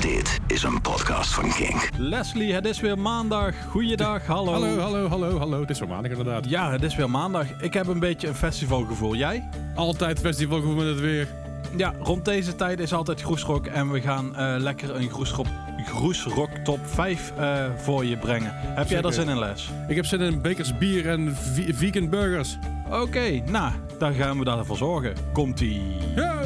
[0.00, 1.90] Dit is een podcast van Kink.
[1.96, 3.54] Leslie, het is weer maandag.
[3.68, 4.52] Goeiedag, hallo.
[4.52, 5.60] Hallo, hallo, hallo, hallo.
[5.60, 6.48] Het is wel maandag inderdaad.
[6.48, 7.46] Ja, het is weer maandag.
[7.60, 9.14] Ik heb een beetje een festivalgevoel.
[9.14, 9.48] Jij?
[9.74, 11.28] Altijd festivalgevoel met het weer.
[11.76, 13.66] Ja, rond deze tijd is altijd Groesrock.
[13.66, 15.46] En we gaan eh, lekker een Groesrock,
[15.84, 18.52] Groesrock top 5 eh, voor je brengen.
[18.54, 19.70] Heb jij daar zin in, Les?
[19.88, 22.58] Ik heb zin in bekers bier en vegan burgers.
[22.90, 25.14] Oké, nou, daar gaan we daarvoor zorgen.
[25.32, 25.82] Komt-ie.
[26.14, 26.39] Hey!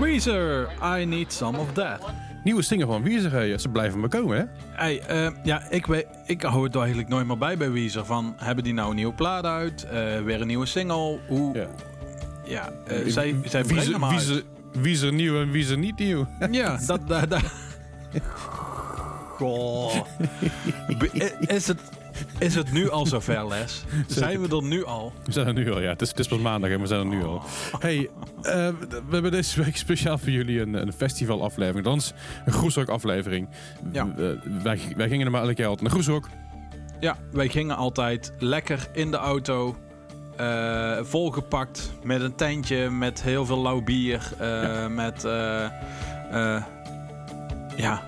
[0.00, 2.00] Weezer, I need some of that.
[2.44, 3.60] Nieuwe single van Weezer.
[3.60, 4.44] Ze blijven maar komen, hè?
[4.70, 8.04] Hey, eh, ja, ik, weet, ik hou het eigenlijk nooit meer bij bij Weezer.
[8.04, 9.84] Van, hebben die nou een nieuwe plaat uit?
[9.84, 11.18] Eh, weer een nieuwe single?
[11.28, 11.66] Hoe, Ja.
[12.44, 14.12] ja, eh, zij, zij Weezer, uit.
[14.12, 14.42] Weezer,
[14.72, 16.26] Weezer nieuw en Weezer niet nieuw.
[16.50, 17.08] Ja, dat...
[17.08, 17.42] dat, dat.
[19.36, 19.94] Goh.
[21.46, 21.80] Is het,
[22.38, 23.84] is het nu al zover, Les?
[24.06, 25.12] Zijn we er nu al?
[25.24, 25.88] We zijn er nu al, ja.
[25.88, 27.42] Het is, het is pas maandag en we zijn er nu al.
[27.78, 28.10] Hey,
[28.42, 31.84] eh, we hebben deze week speciaal voor jullie een, een festivalaflevering.
[31.84, 32.12] Dan is
[32.46, 33.48] een Groesrock aflevering.
[33.92, 34.08] Ja.
[34.18, 34.24] Eh,
[34.62, 36.28] wij, wij gingen er maar elke keer altijd naar Groesrock.
[37.00, 39.76] Ja, wij gingen altijd lekker in de auto.
[40.36, 44.32] eh, volgepakt met een tentje, met heel veel lauw bier.
[44.90, 45.22] Met,
[47.76, 48.02] ja,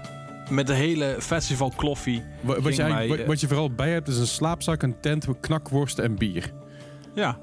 [0.50, 2.22] met de hele festival kloffie.
[2.40, 5.26] Wat, wat, je, wij, wat, wat je vooral bij hebt is een slaapzak, een tent,
[5.40, 6.52] knakworsten en bier.
[7.14, 7.38] Ja,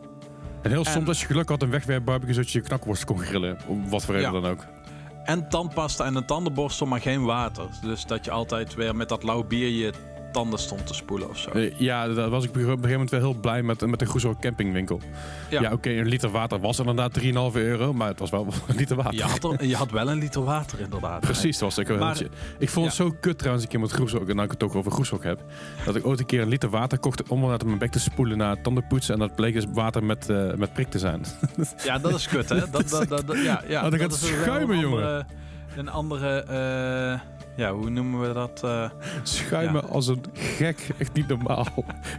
[0.61, 3.19] En heel En- soms als je geluk had een wegwerpbarbecue zodat je je knakworst kon
[3.19, 3.57] grillen.
[3.67, 4.39] Om wat voor reden Ja.
[4.39, 4.65] dan ook.
[5.23, 7.65] en tandpasta en een tandenborstel, maar geen water.
[7.81, 9.93] Dus dat je altijd weer met dat lauw bier je
[10.35, 11.49] tanden stond te spoelen of zo.
[11.49, 14.05] Eh, ja, daar was ik op een gegeven moment wel heel blij met, met de
[14.05, 14.99] Groesrock campingwinkel.
[15.49, 15.71] Ja, Ja.
[15.71, 19.13] oké, een liter water was inderdaad 3,5 euro, maar het was wel een liter water.
[19.13, 21.19] Je had, er, je had wel een liter water inderdaad.
[21.19, 21.99] Precies, dat was ik.
[21.99, 22.21] Maar-
[22.59, 24.75] ik vond het zo kut trouwens, een keer met Groesrock, en nou ik het toch
[24.75, 25.39] over Groesrock heb,
[25.85, 28.37] dat ik ooit een keer een liter water kocht om uit mijn bek te spoelen
[28.37, 31.25] naar tandenpoetsen en dat bleek dus water met, eh, met prik te zijn.
[31.83, 32.59] Ja, dat is kut, hè?
[32.71, 34.97] Dat, dat, dat, dat- ja, ja, Oh, dan gaat het is wel schuimen, een jongen.
[35.03, 35.25] andere-
[35.77, 37.19] Een andere, eh,
[37.55, 38.61] ja, hoe noemen we dat?
[38.63, 38.89] eh,
[39.23, 39.87] Schuimen Ja.
[39.93, 41.67] als een gek, echt niet normaal.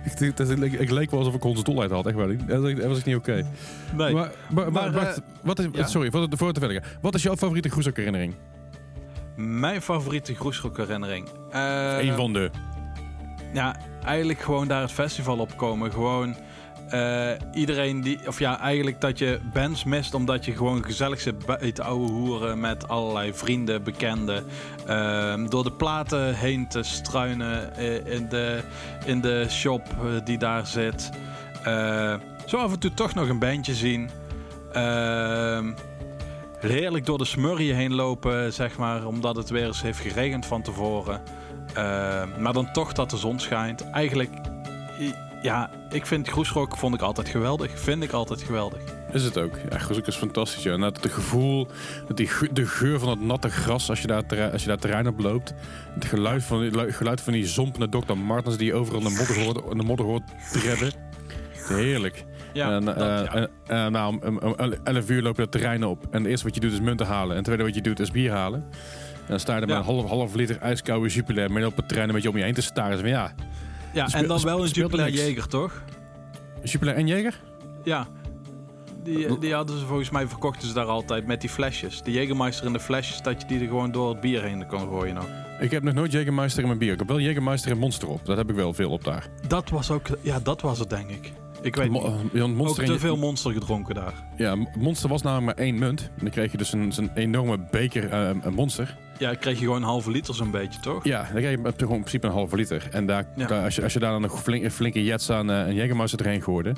[0.04, 2.26] ik, ik, ik, ik leek wel alsof ik hondsdolheid had, echt wel.
[2.26, 2.48] niet.
[2.48, 3.32] Dat, was echt niet oké.
[3.34, 3.44] nee.
[3.94, 5.86] Maar, maar, maar, Maar, wacht, eh, wat is, ja.
[5.86, 6.98] sorry, voor, voor te verder.
[7.00, 8.34] Wat is jouw favoriete Groesrock herinnering?
[9.36, 11.28] Mijn favoriete Groesrock herinnering.
[11.50, 12.50] Eh, Eén van de.
[13.52, 15.92] Ja, eigenlijk gewoon daar het festival op komen.
[15.92, 16.36] Gewoon
[16.90, 18.18] eh, iedereen die...
[18.26, 22.10] Of ja, eigenlijk dat je bands mist omdat je gewoon gezellig zit bij te ouwe
[22.10, 24.44] hoeren met allerlei vrienden, bekenden.
[24.86, 28.60] Ehm, door de platen heen te struinen eh, in, de,
[29.04, 31.10] in de shop eh, die daar zit.
[32.46, 34.10] Zo af en toe toch nog een bandje zien.
[34.72, 35.72] Ehm,
[36.58, 40.62] heerlijk door de smurrie heen lopen, zeg maar, omdat het weer eens heeft geregend van
[40.62, 41.22] tevoren.
[41.70, 43.90] Uh, maar dan toch dat de zon schijnt.
[43.90, 44.30] Eigenlijk,
[45.46, 47.80] ja, ik vind Groesrock vond ik altijd geweldig.
[47.80, 48.80] Vind ik altijd geweldig.
[49.12, 49.58] Is het ook.
[49.70, 50.62] Ja, Groesrock is fantastisch.
[50.62, 50.76] Ja.
[50.76, 51.66] Net het gevoel,
[52.06, 54.78] dat die, de geur van het natte gras als je daar, terrein, als je daar
[54.78, 55.54] terrein op loopt.
[55.94, 58.14] Het geluid van, het geluid van die zompende Dr.
[58.14, 60.22] Martens die je overal in de modder hoort, in de modder hoort
[60.52, 60.92] tredden.
[61.52, 62.24] Heerlijk.
[62.52, 63.34] Ja, en, dat, eh, ja.
[63.34, 66.06] en, en nou, om, om, om 11 uur loop je het terrein op.
[66.10, 67.30] En het eerste wat je doet is munten halen.
[67.30, 68.64] En het tweede wat je doet is bier halen.
[69.26, 71.88] En dan sta je er met een half, half liter ijskoude Jupiler midden op het
[71.88, 72.90] terrein een beetje om je heen te staren.
[72.90, 73.34] Dus van, ja,
[73.96, 75.08] ja, en dan wel een er Jupiler.
[75.08, 75.82] Jager, toch?
[76.62, 77.34] Jupiler en Jäger?
[77.84, 78.06] Ja.
[79.02, 82.02] Die, die hadden ze volgens mij verkochten ze daar altijd met die flesjes.
[82.02, 84.80] De Jägermeister in de flesjes, dat je die er gewoon door het bier heen kon
[84.80, 85.26] gooien nog.
[85.60, 86.92] Ik heb nog nooit Jägermeister in mijn bier.
[86.92, 88.24] Ik heb wel Jägermeister en Monster op.
[88.24, 89.28] Dat heb ik wel veel op daar.
[89.48, 91.32] Dat was ook, ja, dat was het denk ik.
[91.62, 92.32] Ik weet Mo- niet.
[92.32, 94.12] eh, ja, Ook Monster te veel monster gedronken daar.
[94.36, 96.00] Ja, Monster was namelijk maar één munt.
[96.02, 98.96] En dan kreeg je dus een, zo'n enorme beker eh, een Monster.
[99.18, 101.04] Ja, kreeg je gewoon een halve liter zo'n beetje, toch?
[101.04, 102.88] Ja, dan krijg je gewoon in principe een halve liter.
[102.90, 103.46] En daar, Ja.
[103.46, 106.18] daar- als, je, als je daar dan een flinke, flinke jets aan eh, een Jägermeister
[106.24, 106.72] erheen gooide...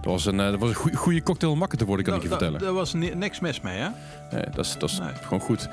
[0.00, 2.28] Dat was een, eh, dat was een goede cocktail makken te worden, kan ik je
[2.28, 2.60] Da- vertellen.
[2.60, 3.88] Daar was ni- niks mis mee, hè?
[4.30, 5.08] Nee, dat is, dat is Nee.
[5.22, 5.68] gewoon goed.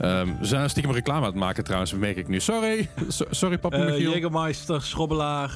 [0.00, 2.40] Ehm, we zijn stiekem reclame aan het maken trouwens, merk ik nu.
[2.40, 4.12] Sorry, So- sorry papa Eh Michiel.
[4.12, 5.52] Jägermeister, Schrobbelaar.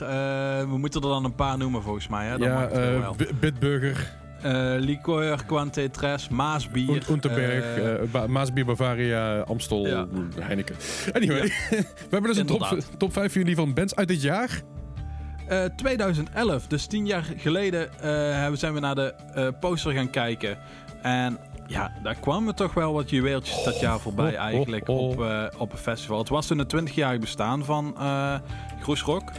[0.69, 2.27] we moeten er dan een paar noemen volgens mij.
[2.27, 2.39] Hè?
[2.39, 3.15] Dat ja, mag het wel.
[3.17, 4.13] Bi- Bitburger,
[4.79, 6.89] Liqueur, Quante Tres, Maasbier.
[6.89, 10.07] Un- Unterberg, eh, eh, Maasbier, Bavaria, Amstel, Ja.
[10.41, 10.75] Heineken.
[11.13, 11.41] Anyway,
[11.71, 12.99] we hebben dus een top, Inderdaad.
[12.99, 14.61] top 5 voor jullie van bands uit dit jaar.
[15.49, 20.59] eh, 2011, dus tien jaar geleden, eh, zijn we naar de eh, poster gaan kijken.
[21.03, 24.99] En ja, daar kwamen toch wel wat juweeltjes dat jaar voorbij oh, eigenlijk oh.
[25.09, 26.19] Op, eh, op een festival.
[26.19, 28.35] Het was toen het 20-jarig bestaan van eh
[28.83, 29.31] Groesrock.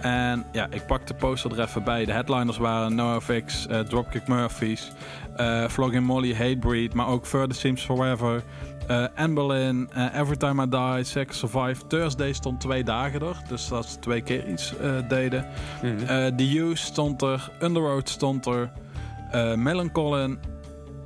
[0.00, 2.04] En ja, ik pak de poster er even bij.
[2.04, 4.92] De headliners waren NoFX, eh Dropkick Murphys,
[5.36, 8.42] eh Flogging Molly, Hatebreed, maar ook Further Seems Forever,
[8.86, 11.86] eh Anne Boleyn, Every Time I Die, Sex Survive.
[11.86, 14.74] Thursday stond twee dagen er, dus dat ze twee keer iets
[15.08, 15.46] deden.
[15.82, 16.36] Mhm.
[16.36, 18.70] The Use stond er, Underworld stond er,
[19.56, 20.36] Melancholy.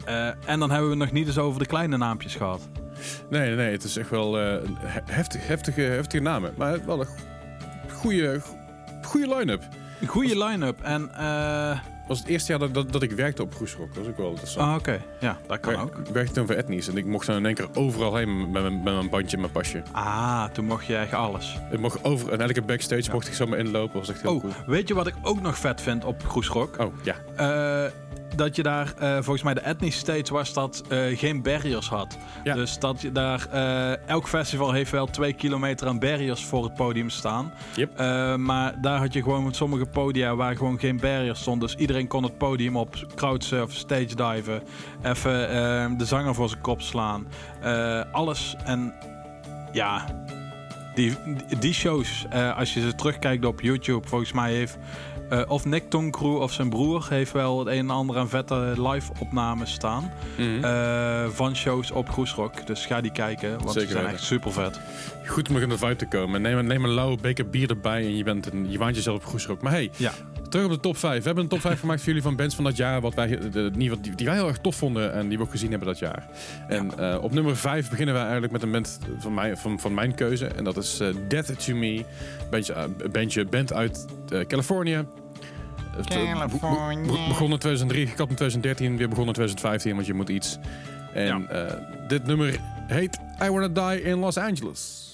[0.05, 2.69] eh, en dan hebben we nog niet eens over de kleine naampjes gehad.
[3.31, 4.35] Nee, nee, het is echt wel
[5.07, 6.55] heftig, heftige, heftige namen.
[6.57, 7.07] Maar wel een
[7.91, 8.41] goede,
[9.07, 9.63] goede line-up.
[10.01, 10.81] Een goede line-up.
[10.83, 11.71] En, eh
[12.03, 13.89] Het was het eerste jaar dat, dat, dat ik werkte op Groesrock.
[13.95, 14.69] Dat was ook wel interessant.
[14.71, 15.01] ah, oké.
[15.21, 15.97] Ja, dat kan ook.
[16.07, 18.63] Ik werkte toen voor Etnies en ik mocht dan in één keer overal heen met
[18.63, 19.83] mijn, met mijn bandje en mijn pasje.
[19.93, 21.59] Ah, toen mocht je echt alles.
[21.71, 23.13] Ik mocht over, en elke backstage Ja.
[23.13, 23.93] mocht ik zomaar inlopen.
[23.99, 24.53] Dat was echt heel Oh, cool.
[24.67, 26.79] weet je wat ik ook nog vet vind op Groesrock?
[26.79, 27.15] Oh, ja.
[27.37, 27.91] Eh,
[28.37, 32.19] dat je daar, eh, volgens mij de Ethnic Stage was dat eh, geen barriers had.
[32.45, 32.55] Ja.
[32.55, 36.75] Dus dat je daar, eh, elk festival heeft wel twee kilometer aan barriers voor het
[36.75, 37.53] podium staan.
[37.75, 37.99] Yep.
[38.39, 41.61] Maar daar had je gewoon met sommige podia waar gewoon geen barriers stond.
[41.61, 44.63] Dus iedereen kon het podium op, crowdsurfen, stage diven,
[45.03, 47.27] even de zanger voor zijn kop slaan.
[48.13, 48.95] Alles en
[49.73, 50.05] ja,
[50.95, 51.17] die,
[51.59, 54.79] die shows, als je ze terugkijkt op YouTube, volgens mij heeft
[55.33, 58.73] eh, of Nick Tonkroe of zijn broer heeft wel het een en ander aan vette
[58.77, 60.13] live opnames staan.
[60.39, 60.65] Mhm.
[60.65, 62.67] eh, van shows op Groesrock.
[62.67, 64.19] Dus ga die kijken, want Zeker ze zijn weten.
[64.19, 64.81] echt super vet.
[65.27, 66.43] Goed om nog in de vibe te komen.
[66.43, 69.17] Neem, een- neem een lauwe beker bier erbij en je, bent een, je waant jezelf
[69.17, 69.63] op Groesrock.
[69.63, 70.13] Maar hey, Ja.
[70.49, 71.19] terug op de top 5.
[71.19, 73.01] We hebben een top 5 gemaakt voor jullie van bands van dat jaar.
[73.01, 75.71] Wat wij, de, die, die wij heel erg tof vonden en die we ook gezien
[75.71, 76.27] hebben dat jaar.
[76.69, 79.95] En eh, op nummer 5 beginnen we eigenlijk met een band van, mij, van, van
[79.95, 80.47] mijn keuze.
[80.47, 82.05] En dat is Death to Me.
[82.51, 82.75] Bandje,
[83.13, 84.07] bandje band uit
[84.47, 85.05] Californië.
[85.97, 89.95] Het, eh, be- be- be- begon in 2003, gekapt in 2013, weer begon in 2015,
[89.95, 90.59] want je moet iets.
[91.15, 91.75] En eh,
[92.09, 95.12] dit nummer heet I Wanna Die in Los Angeles.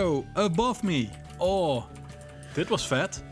[0.00, 1.08] Rufio, Above Me.
[1.36, 1.84] Oh,
[2.54, 3.22] dit was vet.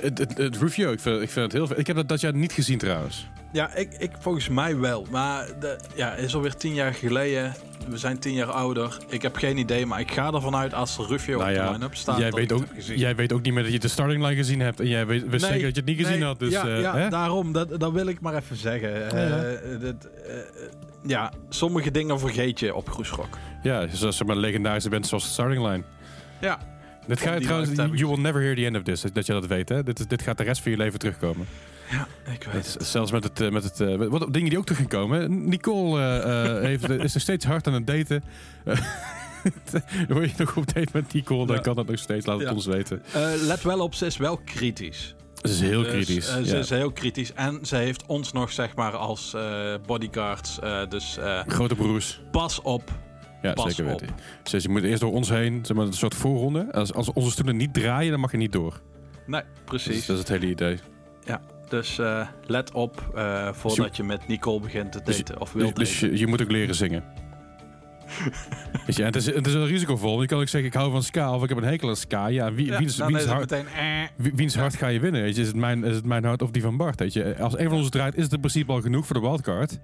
[0.00, 1.78] Het, het, het review, ik vind, ik vind het heel vet.
[1.78, 3.28] Ik heb dat dat jaar niet gezien trouwens.
[3.52, 5.06] Ja, ik, ik volgens mij wel.
[5.10, 7.54] Maar de, ja, het is alweer tien jaar geleden.
[7.88, 8.96] We zijn tien jaar ouder.
[9.08, 11.94] Ik heb geen idee, maar ik ga ervan uit als Rufio nou op de line-up
[11.94, 12.18] staat.
[12.18, 14.80] jij, weet ook, jij weet ook niet meer dat je de starting line gezien hebt.
[14.80, 16.38] En jij weet, Nee, zeker dat je het niet gezien nee, had.
[16.38, 17.08] Dus, ja, eh, ja hè?
[17.08, 17.52] daarom.
[17.52, 19.10] Dat, dat wil ik maar even zeggen.
[19.10, 19.78] Eh, Ja.
[19.78, 20.34] dat, eh,
[21.06, 23.38] ja, sommige dingen vergeet je op Groesrock.
[23.62, 25.82] ja, zoals zeg maar legendarische band zoals de starting line.
[26.40, 26.58] Ja,
[27.06, 29.00] Dit gaat die trouwens, you will never hear the end of this.
[29.12, 29.82] Dat je dat weet, hè?
[29.82, 31.46] Dit, is- dit gaat de rest van je leven terugkomen.
[31.90, 32.86] ja ik weet het.
[32.86, 35.48] zelfs met het, eh, met het eh, wat dingen die ook terug gaan komen.
[35.48, 38.22] Nicole eh, heeft, is nog steeds hard aan het daten.
[40.08, 41.62] Hoor je nog op date met Nicole, dan Ja.
[41.62, 42.26] kan dat nog steeds.
[42.26, 42.54] Laat het Ja.
[42.54, 43.02] ons weten.
[43.46, 45.14] Let wel op, ze is wel kritisch.
[45.40, 46.26] Het is heel Dus, kritisch.
[46.32, 46.58] ze ja.
[46.58, 47.32] is heel kritisch.
[47.32, 49.36] En ze heeft ons nog, zeg maar, als
[49.86, 50.58] bodyguards.
[50.88, 52.20] dus Grote broers.
[52.30, 52.90] pas op.
[53.42, 54.08] Ja, Pas zeker weten.
[54.50, 56.72] Dus je moet eerst door ons heen, zeg maar, een soort voorronde.
[56.72, 58.80] Als, als onze stoelen niet draaien, dan mag je niet door.
[59.26, 60.06] Nee, Dus precies.
[60.06, 60.78] dat is het hele idee.
[61.68, 65.40] Dus eh, let op eh, voordat je met Nicole begint te Dus- daten.
[65.40, 66.10] Of Dus, wilt dus daten.
[66.10, 67.04] je, je moet ook leren zingen.
[68.86, 70.20] Weet je, en het, is, het is wel risicovol.
[70.20, 72.26] Je kan ook zeggen, ik hou van ska of ik heb een hekel aan ska.
[72.26, 73.66] Ja, wie, Ja, wiens, hart, meteen...
[73.66, 73.82] eh.
[74.16, 75.22] wie- wiens hart ga je winnen?
[75.22, 75.40] Weet je?
[75.40, 76.98] Is, het mijn, is het mijn hart of die van Bart?
[77.00, 77.36] Weet je?
[77.38, 79.78] Als een van ons draait, is het in principe al genoeg voor de wildcard.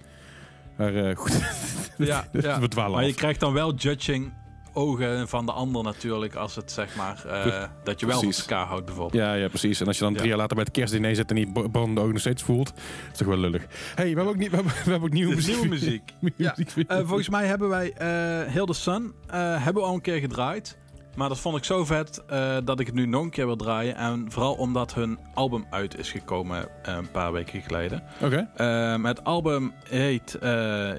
[0.77, 1.33] Maar eh, goed,
[2.05, 2.61] Ja, ja.
[2.61, 4.33] we dwalen Maar je krijgt dan wel judging
[4.73, 6.35] ogen van de ander natuurlijk.
[6.35, 7.25] Als het zeg maar...
[7.27, 8.43] eh, dat je wel van Precies.
[8.45, 9.23] ska houdt bijvoorbeeld.
[9.23, 9.81] Ja, ja, precies.
[9.81, 10.17] En als je dan Ja.
[10.19, 12.73] drie jaar later bij het kerstdiner zit en die brandende ogen nog steeds voelt,
[13.13, 13.67] is toch wel lullig.
[13.95, 15.61] hey, we hebben ook, niet, we hebben, we hebben ook nieuwe Dus muziek.
[15.61, 16.13] nieuwe muziek.
[16.37, 16.57] Ja.
[16.87, 20.19] Eh, volgens mij hebben wij eh Heel the Sun eh, hebben we al een keer
[20.21, 20.79] gedraaid.
[21.17, 23.57] Maar dat vond ik zo vet eh, dat ik het nu nog een keer wil
[23.57, 23.97] draaien.
[23.97, 28.03] En vooral omdat hun album uit is gekomen eh, een paar weken geleden.
[28.21, 28.51] Oké.
[28.57, 30.39] Eh, het album heet,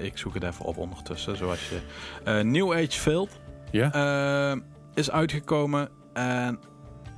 [0.00, 2.42] ik zoek het even op ondertussen, zoals je...
[2.42, 3.38] New Age Field.
[3.70, 4.56] Ja?
[4.94, 5.88] Is uitgekomen.
[6.12, 6.58] En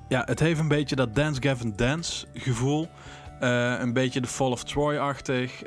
[0.09, 2.89] ja, het heeft een beetje dat Dance Gavin Dance gevoel.
[3.41, 5.63] Een beetje de Fall of Troy-achtig.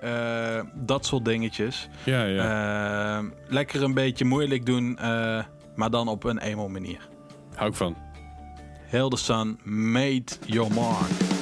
[0.73, 1.89] dat soort dingetjes.
[2.03, 3.23] Ja, ja.
[3.47, 4.97] Lekker een beetje moeilijk doen,
[5.75, 7.11] maar dan op een emo manier.
[7.55, 7.95] Hou ik van.
[8.89, 11.32] Hildesan, made your mark.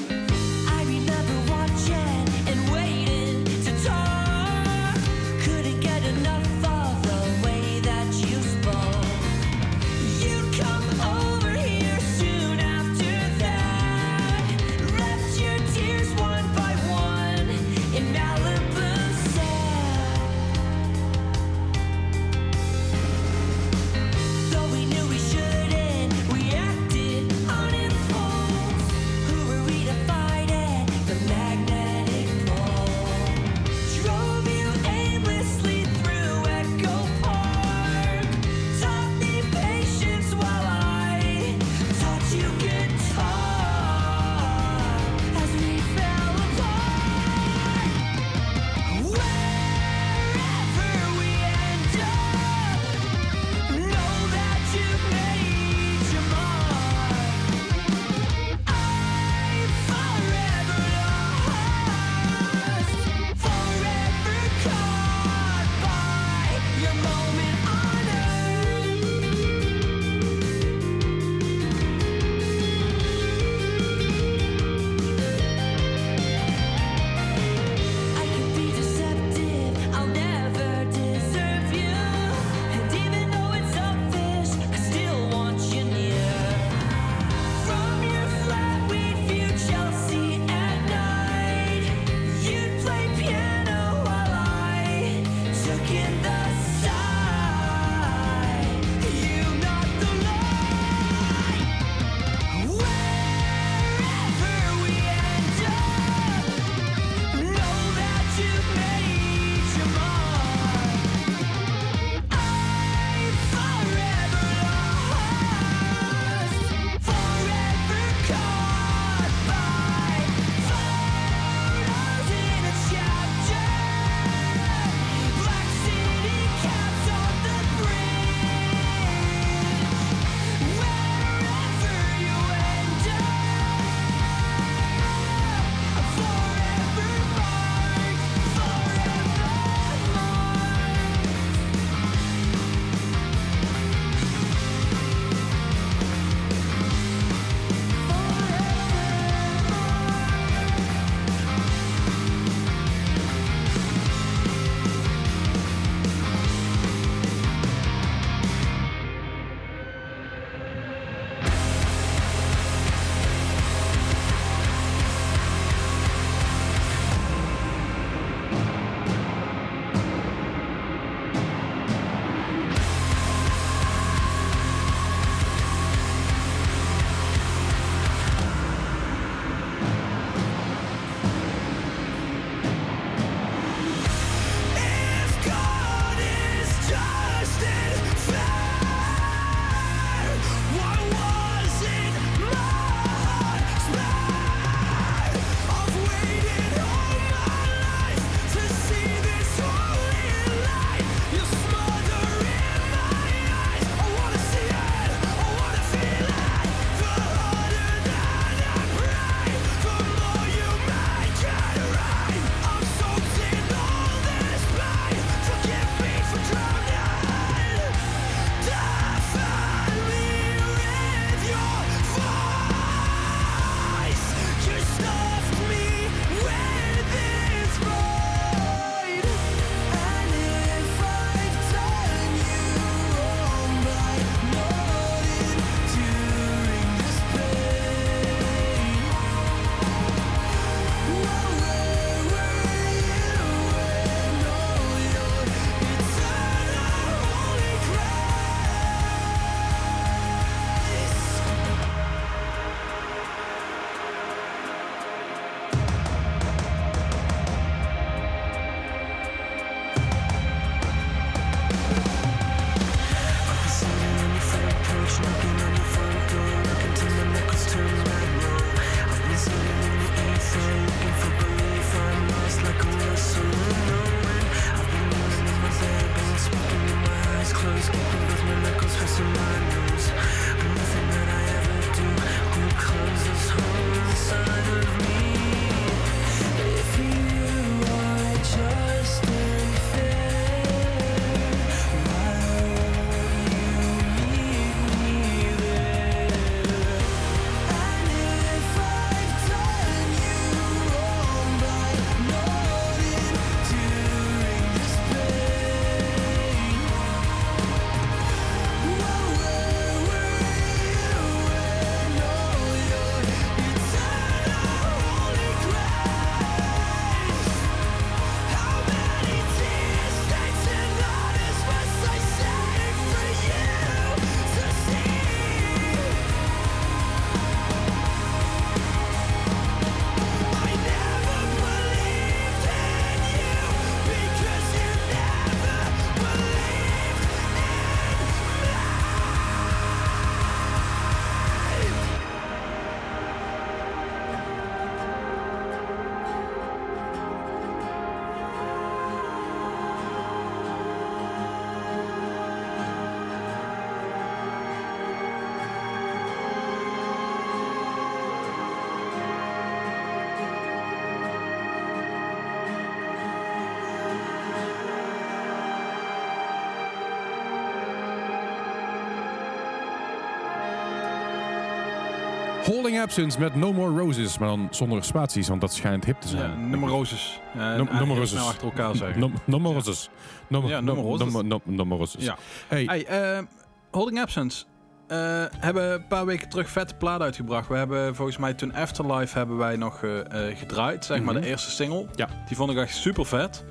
[373.02, 376.70] Absence met No More Roses, maar dan zonder spaties, want dat schijnt hip te zijn.
[376.72, 377.40] Ja, roses.
[377.54, 378.40] Ja, Num- en nummer heel roses.
[378.48, 379.20] achter elkaar zeggen.
[379.20, 380.10] No, no more roses.
[380.48, 381.34] No, Ja, no, no more roses.
[381.34, 382.24] no, no, no more roses.
[382.24, 382.38] Ja.
[382.68, 383.44] Hey, Hey, eh,
[383.92, 384.64] Holding Absence.
[385.08, 387.68] eh, hebben een paar weken terug vette plaat uitgebracht.
[387.68, 390.12] We hebben volgens mij toen Afterlife hebben wij nog eh,
[390.58, 391.06] gedraaid.
[391.06, 391.44] Zeg maar Mhm.
[391.44, 392.06] de eerste single.
[392.16, 392.28] Ja.
[392.48, 393.64] Die vond ik echt super vet.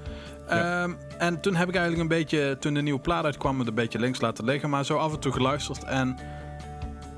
[0.48, 0.82] Ja.
[0.82, 3.74] Ehm, en toen heb ik eigenlijk een beetje, toen de nieuwe plaat uitkwam, het een
[3.74, 4.70] beetje links laten liggen.
[4.70, 5.84] Maar zo af en toe geluisterd.
[5.84, 6.16] En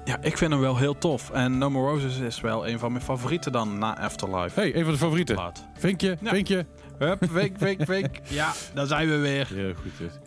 [0.05, 1.31] ja, ik vind hem wel heel tof.
[1.31, 4.61] En No More Roses is wel een van mijn favorieten dan na Afterlife.
[4.61, 5.35] hey, een van de favorieten.
[5.35, 5.65] Plaat.
[5.79, 6.31] Vinkje, Ja.
[6.31, 6.67] vinkje.
[6.99, 8.21] Hup, week, week, week.
[8.29, 9.49] Ja, daar zijn we weer.
[9.67, 9.93] Ja, goed.
[9.99, 10.19] dit.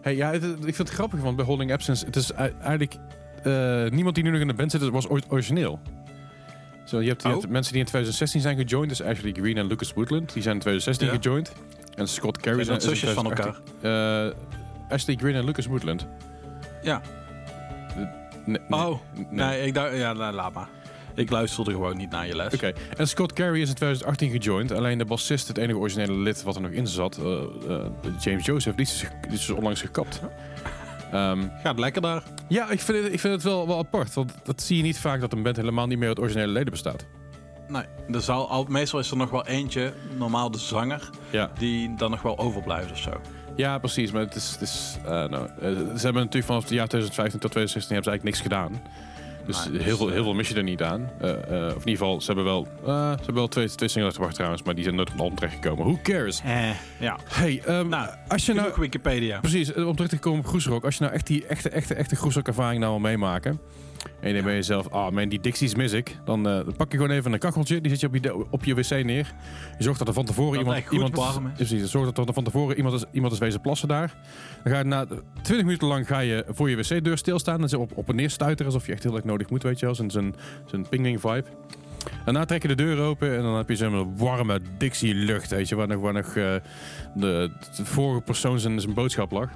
[0.00, 2.96] Hey, ja, het- ik vind het grappig, want bij Holding Absence, het is ei- eigenlijk...
[3.42, 5.80] eh, niemand die nu nog in de band zit, was ooit origineel.
[6.84, 7.34] Zo, je hebt, je Oh.
[7.34, 10.32] hebt mensen die in 2016 zijn gejoined, dus Ashley Green en Lucas Woodland.
[10.32, 11.12] Die zijn in 2016 Ja.
[11.22, 11.52] gejoined.
[11.94, 13.56] En Scott Carey Zijn zusjes van elkaar?
[13.80, 14.32] 2018.
[14.88, 16.06] Eh, Ashley Green en Lucas Woodland.
[16.82, 17.00] Ja.
[18.44, 18.98] Nee, nee, Oh,
[19.30, 20.68] nee, ik dacht, ja, nou, laat maar.
[21.14, 22.54] Ik luisterde gewoon niet naar je les.
[22.54, 24.72] Oké, en Scott Carey is in 2018 gejoined.
[24.72, 27.32] Alleen de bassist, het enige originele lid wat er nog in zat, eh,
[27.68, 27.86] eh,
[28.20, 30.20] James Joseph, die is, die is dus onlangs gekapt.
[31.12, 32.22] Ehm, Gaat lekker daar.
[32.48, 34.14] ja, ik vind het, ik vind het wel, wel apart.
[34.14, 36.70] Want dat zie je niet vaak dat een band helemaal niet meer uit originele leden
[36.70, 37.06] bestaat.
[37.68, 41.94] Nee, er zal, al, meestal is er nog wel eentje, normaal de zanger, Ja, die
[41.96, 43.10] dan nog wel overblijft of zo.
[43.56, 44.10] Ja precies.
[44.12, 44.50] Maar het is.
[44.50, 48.04] Het is eh, nou, eh, ze hebben natuurlijk vanaf het jaar 2015 tot 2016 hebben
[48.04, 48.82] ze eigenlijk niks gedaan.
[49.46, 51.10] Dus Nee, dus, heel, veel, eh, heel veel mis je er niet aan.
[51.20, 54.62] Of in ieder geval, ze hebben wel, ze hebben wel twee, twee singles gebracht trouwens,
[54.62, 55.84] maar die zijn nooit op een album terechtgekomen.
[55.84, 56.40] Who cares?
[56.44, 57.18] Eh, ja.
[57.28, 58.72] Hey, ehm, Nou, als je nou...
[58.76, 59.40] Wikipedia.
[59.40, 60.84] Precies, om terug te komen op groesrock.
[60.84, 63.60] Als je nou echt die echte, echte, echte groesrock ervaring nou wil meemaken.
[64.20, 66.16] En je denkt bij jezelf, ah man, die Dixies mis ik.
[66.24, 67.80] Dan, eh, dan pak je gewoon even een kacheltje.
[67.80, 69.34] Die zet je op je, op je wc neer.
[69.78, 70.92] Je zorgt dat er van tevoren Dat iemand...
[70.92, 71.52] iemand warm is.
[71.52, 74.14] Precies, zorg dat er van tevoren iemand is, iemand is wezen plassen daar.
[74.62, 75.06] Dan ga je na
[75.42, 77.62] 20 minuten lang ga je voor je wc-deur stilstaan.
[77.62, 78.72] En zo op, op en neer stuiteren.
[78.72, 79.94] Alsof je echt heel erg nodig moet, weet je wel.
[79.94, 81.44] Zo'n zo'n zo'n pingwing vibe.
[82.24, 85.74] Daarna trek je de deur open en dan heb je zo'n warme Dixie-lucht, weet je,
[85.74, 86.54] waar nog, waar nog eh,
[87.14, 89.48] de, de vorige persoon zijn, zijn boodschap lag.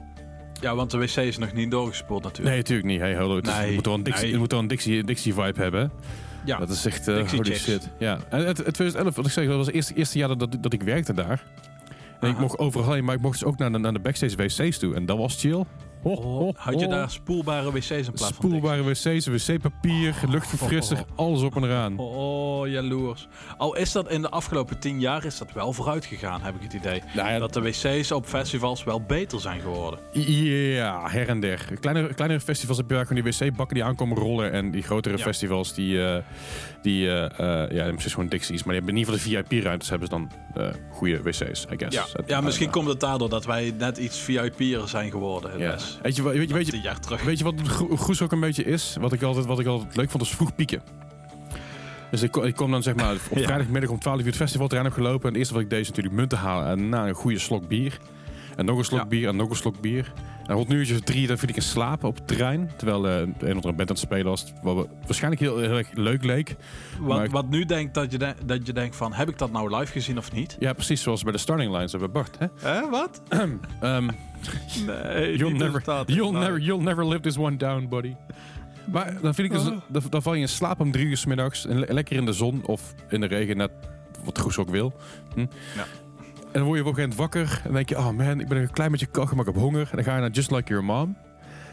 [0.61, 2.49] Ja, want de wc is nog niet doorgespoeld natuurlijk.
[2.49, 3.01] Nee, natuurlijk niet.
[3.01, 4.31] Hey, hallo, het, is- Nee, het moet wel een Dixie, nee.
[4.33, 5.91] het moet wel een Dixie, Dixie vibe hebben.
[6.45, 7.89] Ja, Dat is echt uh, holy shit.
[7.99, 8.19] Ja.
[8.31, 10.73] En het, het 2011, wat ik zeg, dat was het eerste, eerste jaar dat, dat,
[10.73, 11.45] ik werkte daar.
[12.21, 14.37] En ik mocht overal heen, maar ik mocht dus ook naar de, naar de backstage
[14.37, 14.95] wc's toe.
[14.95, 15.65] En dat was chill.
[16.03, 21.57] Oh, had je daar spoelbare wc's in plaats van spoelbare wc's, wc-papier, luchtverfrisser, alles op
[21.57, 21.99] en eraan.
[21.99, 23.29] Oh, jaloers.
[23.59, 26.63] Al is dat in de afgelopen tien jaar is dat wel vooruit gegaan, heb ik
[26.63, 27.03] het idee.
[27.15, 29.99] Nou ja, Dat de wc's op festivals wel beter zijn geworden.
[30.13, 31.69] Ja, her en der.
[31.81, 34.53] Kleinere, kleinere festivals heb je gewoon die wc-bakken die aankomen rollen.
[34.53, 35.23] En die grotere Ja.
[35.23, 36.17] festivals die, eh
[36.83, 38.65] die eh, eh, ja, precies gewoon Dixies.
[38.65, 40.31] Maar die hebben in ieder geval de VIP-ruimtes hebben ze dan
[40.91, 42.13] goede wc's, I guess.
[42.27, 45.59] Ja, misschien komt het daardoor dat wij net iets VIP'er zijn geworden.
[45.59, 45.77] ja.
[46.03, 47.23] Weet je, weet je, weet je, tien jaar terug.
[47.23, 47.55] weet je wat
[47.99, 48.97] groes ook een beetje is?
[49.01, 50.83] Wat ik altijd, wat ik altijd leuk vond, is vroeg pieken.
[52.11, 55.23] Dus ik, ik kom dan zeg maar op vrijdagmiddag om 12 uur het festivalterrein opgelopen.
[55.23, 56.67] En het eerste wat ik deed is natuurlijk munten halen.
[56.69, 57.99] En na een goede slok bier.
[58.57, 59.07] En nog een slok Ja.
[59.07, 60.13] bier en nog een slok bier.
[60.49, 62.71] En rond een uurtje of drie dan viel ik in slaap op het terrein.
[62.77, 64.53] Terwijl eh, een of andere band aan het spelen was.
[64.63, 66.57] Wat waarschijnlijk heel, heel erg leuk leek.
[67.01, 69.53] Wat, maar- wat nu denkt dat je, de- dat je denkt van, heb ik dat
[69.53, 70.57] nou live gezien of niet?
[70.59, 72.37] Ja, precies zoals bij de starting lines hebben Bart.
[72.39, 72.47] Hè?
[72.61, 73.23] Hè, wat?
[73.81, 74.09] Ehm,
[74.87, 78.15] Nee, you'll, never, you'll, never, you'll never live this one down, buddy.
[78.93, 81.25] Maar dan, vind ik dus, dan, dan val je in slaap om drie uur s
[81.27, 81.67] middags.
[81.67, 83.71] En le- lekker in de zon of in de regen, net
[84.25, 84.93] wat Goes ook wil.
[85.35, 85.41] Hm?
[85.41, 85.85] Ja.
[86.59, 87.57] En dan word je op een gegeven moment wakker.
[87.57, 89.63] En dan denk je, oh man, ik ben een klein beetje koud, maar ik heb
[89.63, 89.89] honger.
[89.91, 91.17] En dan ga je naar Just Like Your Mom.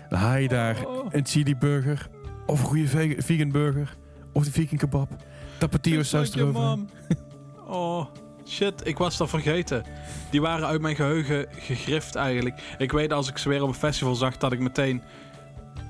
[0.09, 1.05] Dan haal je daar Oh.
[1.09, 2.09] een chili burger.
[2.45, 3.95] Of een goede vega- vegan burger.
[4.33, 5.09] Of de vegan kebab.
[5.57, 6.77] Tapatio saus like erover.
[7.67, 8.05] Oh,
[8.47, 9.83] shit, ik was dat vergeten.
[10.31, 12.75] Die waren uit mijn geheugen gegrift eigenlijk.
[12.77, 15.01] Ik weet als ik ze weer op een festival zag dat ik meteen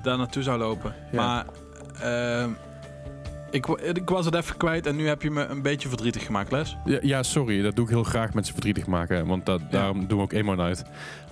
[0.02, 0.94] daar naartoe zou lopen.
[1.12, 1.16] Ja.
[1.22, 1.46] Maar
[2.00, 2.50] ehm,
[3.56, 3.66] ik,
[3.96, 6.76] ik was het even kwijt en nu heb je me een beetje verdrietig gemaakt, Les.
[6.84, 7.62] Ja, ja, sorry.
[7.62, 9.26] Dat doe ik heel graag mensen verdrietig maken.
[9.26, 10.82] Want dat, daarom doen we ook emo night.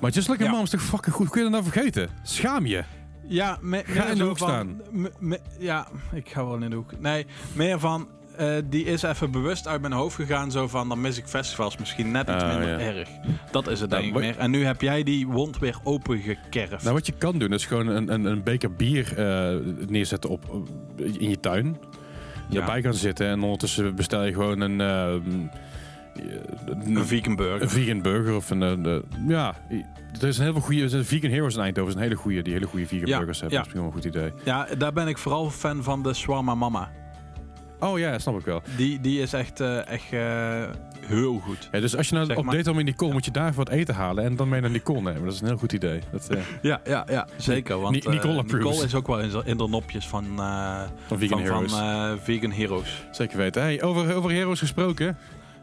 [0.01, 0.53] Maar Just Like Your Ja.
[0.53, 1.29] Mom is toch fucking goed?
[1.29, 2.09] Kun je dat nou vergeten?
[2.23, 2.83] Schaam je.
[3.27, 4.81] Ja, me, Ga in de hoek van- staan.
[4.91, 6.93] me- me- ja, ik ga wel in de hoek.
[7.01, 8.09] Nee, meer van...
[8.37, 10.51] eh, die is even bewust uit mijn hoofd gegaan.
[10.51, 12.79] Zo van, dan mis ik festivals misschien net iets Oh, minder ja.
[12.97, 13.09] erg.
[13.51, 14.39] Dat is het Nou, denk ik meer.
[14.39, 16.83] En nu heb jij die wond weer opengekerfd.
[16.83, 19.57] Nou, wat je kan doen, is gewoon een, een, een beker bier eh,
[19.89, 20.69] neerzetten op, op-
[21.01, 21.77] in je tuin.
[22.49, 22.55] Ja.
[22.59, 25.15] Daarbij gaan zitten en ondertussen bestel je gewoon een, eh,
[26.85, 27.63] een, vegan burger.
[27.63, 28.63] een vegan burger of een...
[28.87, 28.97] eh,
[29.29, 29.55] ja,
[30.21, 31.05] er is een heel veel goede...
[31.05, 31.91] Vegan heroes in Eindhoven.
[31.91, 33.59] is een hele goede, die hele goede vegan Ja, burgers hebben.
[33.59, 33.65] ja.
[33.65, 34.69] Dat is misschien wel een goed idee.
[34.71, 36.91] Ja, daar ben ik vooral fan van de Swarma Mama.
[37.81, 38.63] Oh ja, snap ik wel.
[38.77, 40.13] Die, die is echt, eh, echt
[41.07, 41.69] heel goed.
[41.73, 43.53] Ja, dus als je nou Zeg op maar- date om in Nicole, moet je daar
[43.53, 45.25] wat eten halen en dan mee naar Nicole nemen.
[45.25, 46.01] Dat is een heel goed idee.
[46.13, 47.81] Dat, eh, Ja, ja, ja zeker.
[47.81, 48.43] Want eh, Nicole.
[48.43, 51.73] Nicole is ook wel in, de nopjes van, eh, van Vegan van, Heroes.
[51.73, 53.05] van Vegan Heroes.
[53.13, 53.63] Zeker weten.
[53.63, 55.17] Hey, over, over Heroes gesproken.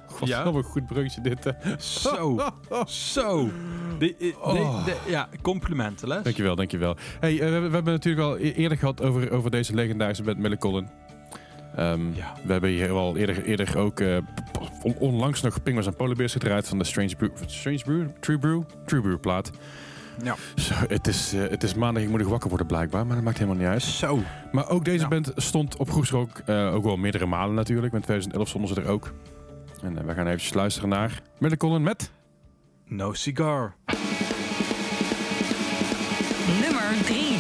[0.05, 0.43] God, Ja?
[0.43, 1.53] wat een goed bruggetje dit.
[1.83, 2.39] Zo,
[2.85, 3.49] zo.
[3.99, 4.85] Die- die- Oh.
[4.85, 6.23] die- ja, complimenten, Les.
[6.23, 6.95] Dankjewel, dankjewel.
[7.19, 10.37] Hey, we, hebben- we hebben natuurlijk al e- eerder gehad over, over deze legendarische band
[10.37, 10.87] Millicolin.
[11.75, 12.33] Ehm Ja.
[12.43, 14.17] We hebben hier al eerder, eerder ook eh,
[14.83, 18.37] on- onlangs nog Penguins en Polar Bears gedraaid van de Strange Brew, Strange Brew, True
[18.39, 19.51] Brew, True Brew plaat.
[20.23, 20.35] Ja.
[20.55, 23.23] Zo, het, is, eh, het is maandag, ik moet nog wakker worden blijkbaar, maar dat
[23.25, 23.81] maakt helemaal niet uit.
[23.83, 24.19] Zo.
[24.51, 25.07] Maar ook deze Ja.
[25.07, 27.93] band stond op Groesrock, eh ook wel meerdere malen natuurlijk.
[27.93, 29.13] Met 2011 stonden ze er ook.
[29.83, 32.11] En we gaan eventjes luisteren naar Millicolin met...
[32.87, 33.73] No cigar.
[36.61, 37.37] Nummer 3.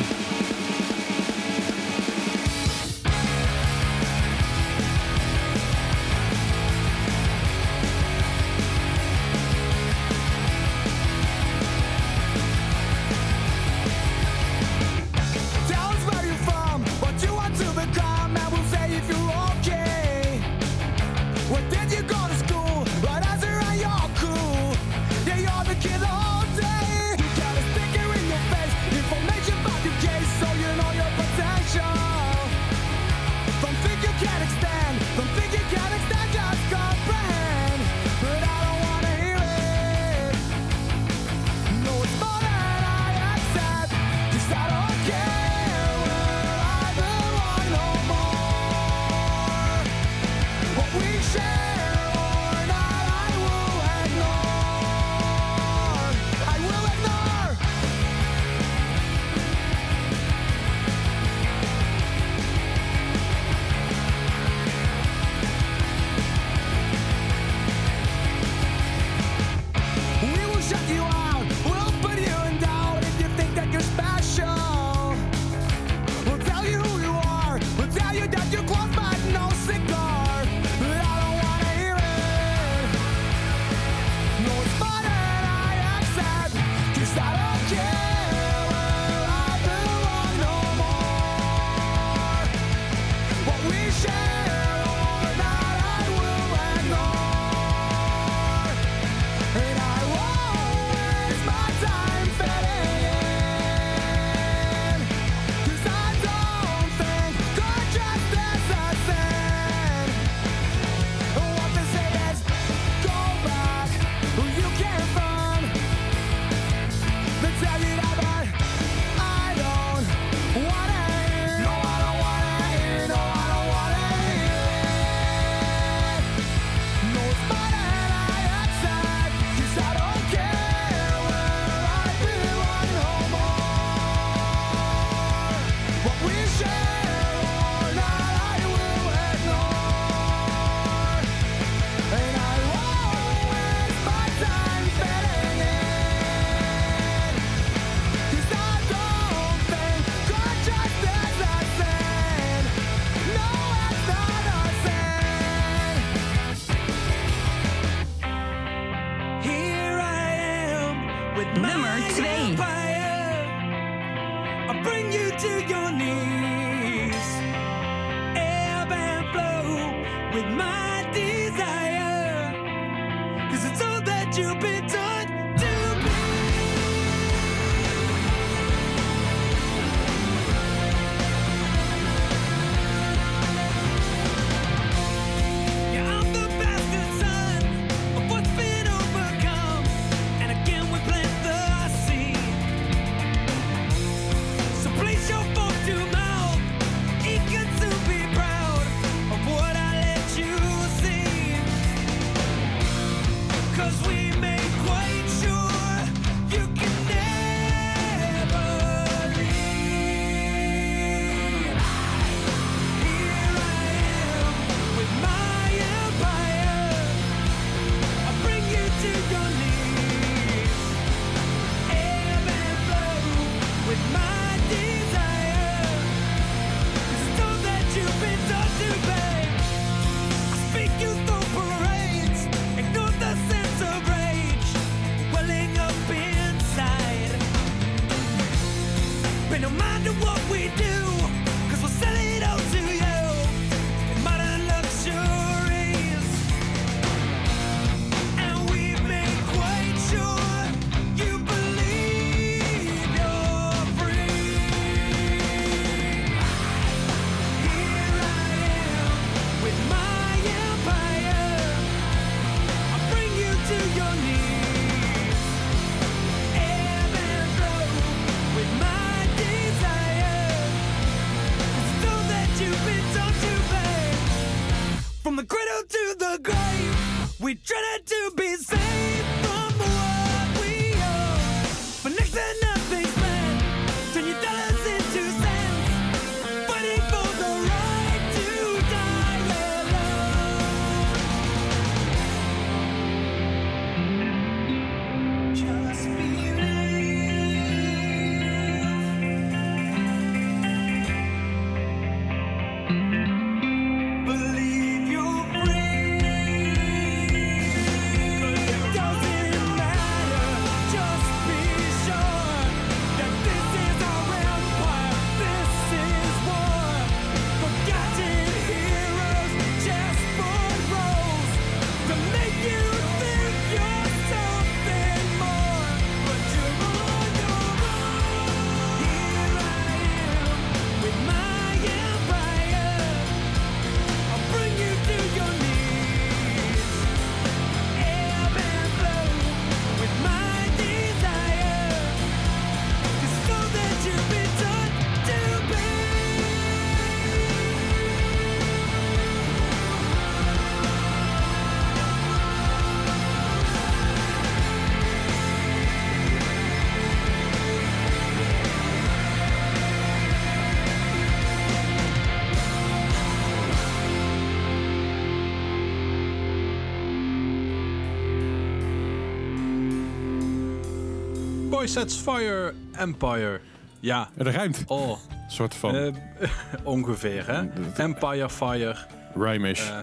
[371.81, 373.59] Boy Sets Fire Empire.
[373.99, 374.29] Ja.
[374.37, 374.83] Het ruimt.
[374.87, 375.17] Oh,
[375.47, 376.13] soort van eh,
[376.83, 377.63] ongeveer hè.
[378.03, 378.95] Empire Fire.
[379.35, 379.89] rhymish.
[379.89, 379.97] eh,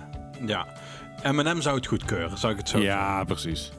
[0.46, 0.66] ja.
[1.22, 2.96] M&M zou het goedkeuren, zou ik het zo zeggen.
[2.96, 3.70] ja, precies.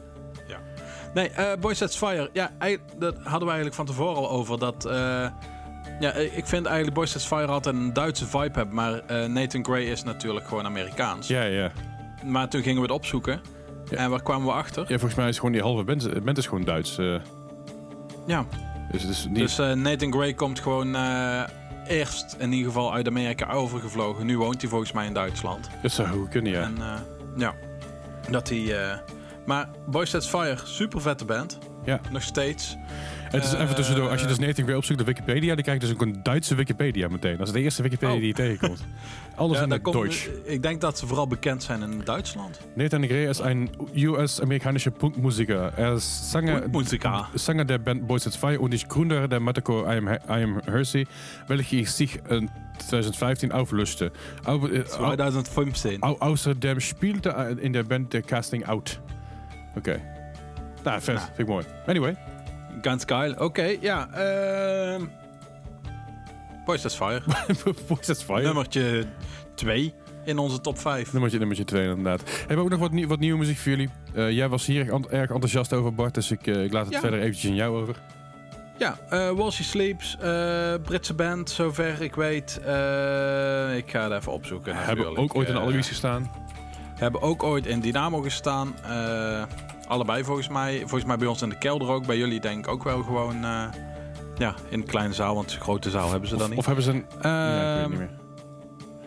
[1.13, 2.29] Nee, eh Boy Sets Fire.
[2.33, 2.51] Ja,
[2.97, 4.59] dat hadden we eigenlijk van tevoren al over.
[4.59, 4.83] Dat,
[5.99, 8.75] ja, ik vind eigenlijk Boy Sets Fire altijd een Duitse vibe hebben.
[8.75, 11.27] Maar Nathan Gray is natuurlijk gewoon Amerikaans.
[11.27, 11.71] Ja, ja.
[12.25, 13.41] Maar toen gingen we het opzoeken.
[13.89, 13.97] Ja.
[13.97, 14.81] En waar kwamen we achter?
[14.81, 16.97] Ja, volgens mij is gewoon die halve band, band is gewoon Duits.
[18.29, 18.45] Ja,
[18.91, 19.35] dus het is niet...
[19.35, 21.43] dus eh, Nathan Gray komt gewoon eh,
[21.87, 24.25] eerst in ieder geval uit Amerika overgevlogen.
[24.25, 25.69] Nu woont hij volgens mij in Duitsland.
[25.81, 26.61] dat zou goed kunnen, ja.
[26.61, 26.93] En eh,
[27.37, 27.53] ja,
[28.29, 28.99] dat hij...
[29.45, 31.57] maar Boy Sets Fire, super vette band.
[31.83, 31.99] Ja.
[32.11, 32.77] Nog steeds.
[33.29, 35.85] Het is even tussendoor, als je dus Nathan weer opzoekt op Wikipedia, dan krijg je
[35.87, 37.37] dus ook een Duitse Wikipedia meteen.
[37.37, 38.19] Dat is de eerste Wikipedia Oh.
[38.19, 38.83] die je tegenkomt.
[39.35, 40.27] Alles Ja, in het Deutsch.
[40.43, 42.59] Ik denk dat ze vooral bekend zijn in Duitsland.
[42.75, 45.73] Nathan Gray is een US-amerikanischer Punkmusiker.
[45.77, 47.27] Er ist Sänger, Punkmusiker.
[47.33, 50.61] Sänger der Band Boys at Fire und ich Gründer der Metalcore I Am, I Am
[50.65, 51.05] Hersey,
[51.47, 52.49] welche sich in
[52.89, 54.11] 2015 auflöste.
[54.45, 56.01] Au, äh, au, 2015.
[56.03, 58.99] au, außerdem spielte in der Band der Casting Out.
[59.75, 60.01] Oké.
[60.83, 61.15] Nou, vet.
[61.15, 61.27] Nou.
[61.27, 61.65] Vind ik mooi.
[61.85, 62.15] Anyway.
[62.81, 63.33] Ganz geil.
[63.37, 64.09] Oké, ja.
[64.13, 65.03] ehm
[66.65, 67.21] Boys That's Fire.
[67.87, 68.41] Boys Fire.
[68.41, 69.05] Nummertje
[69.55, 69.93] 2
[70.25, 71.11] in onze top 5.
[71.11, 72.23] Nummertje, nummertje 2 inderdaad.
[72.37, 73.89] Hebben we ook nog wat, nieuw- wat nieuwe muziek voor jullie?
[74.13, 76.13] Eh, jij was hier erg, erg enthousiast over, Bart.
[76.13, 76.99] Dus ik, eh, ik laat het Ja.
[76.99, 77.95] verder eventjes aan jou over.
[78.77, 80.17] Ja, eh Walshy Sleeps,
[80.83, 82.55] Britse band, zover ik weet.
[83.75, 84.75] Ik ga het even opzoeken.
[84.75, 86.31] Hebben ook ooit in Alois gestaan.
[86.95, 88.73] Hebben ook ooit in Dynamo gestaan.
[89.89, 90.79] Allebei volgens mij.
[90.79, 92.05] Volgens mij bij ons in de kelder ook.
[92.05, 93.43] Bij jullie denk ik ook wel gewoon...
[93.43, 93.63] eh,
[94.37, 96.59] ja, in de kleine zaal, want de grote zaal hebben ze dan Of, niet.
[96.59, 97.05] of hebben ze een...
[97.09, 98.09] ja, ik weet het Ehm, niet meer.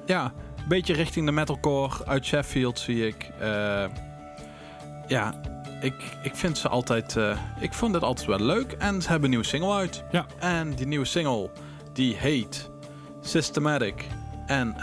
[0.07, 0.24] Ja,
[0.57, 3.30] een beetje richting de metalcore uit Sheffield zie ik.
[3.41, 3.85] Eh,
[5.07, 5.35] ja,
[5.80, 7.16] ik, ik vind ze altijd...
[7.16, 8.72] eh, ik vond het altijd wel leuk.
[8.72, 10.05] En ze hebben een nieuwe single uit.
[10.11, 10.26] Ja.
[10.39, 11.51] En die nieuwe single,
[11.93, 12.70] die heet
[13.20, 14.07] Systematic.
[14.47, 14.83] En eh,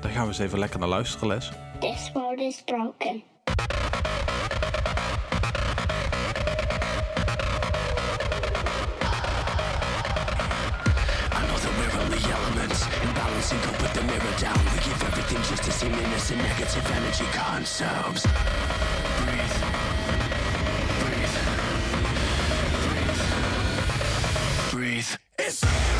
[0.00, 1.50] daar gaan we eens even lekker naar luisteren, Les.
[1.80, 3.22] This world is broken.
[13.98, 14.58] The mirror down.
[14.72, 16.38] We give everything just to seem innocent.
[16.42, 18.22] Negative energy consumes.
[19.18, 19.56] Breathe.
[21.02, 21.36] Breathe.
[22.86, 23.22] Breathe.
[24.70, 25.16] Breathe.
[25.38, 25.97] It's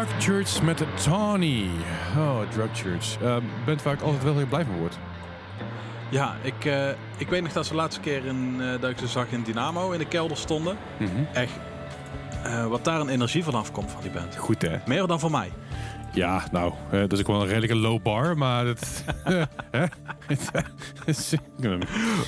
[0.00, 1.68] Drug Church met de Tawny.
[2.16, 3.22] Oh, Drug Church.
[3.22, 4.98] Uh, bent waar ik altijd wel heel blij van word.
[6.08, 8.98] Ja, ik, eh, ik weet nog dat ze de laatste keer in, eh, dat ik
[8.98, 10.76] ze zag in Dynamo in de kelder stonden.
[11.32, 11.52] Echt,
[12.42, 14.36] eh, wat daar een energie vanaf komt van die band.
[14.36, 14.76] Goed hè?
[14.86, 15.52] Meer dan voor mij.
[16.12, 19.04] Ja, nou, eh, dat is ook wel een redelijke low bar, maar dat...